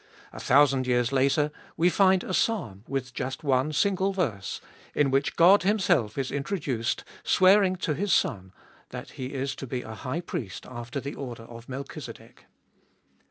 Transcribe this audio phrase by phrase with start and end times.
[0.33, 4.59] A thousand years later we find a Psalm with just one single verse,
[4.95, 8.51] in which God Himself is introduced, swearing to His Son
[8.89, 12.45] that He is to be a High Priest after the order of Melchizedek.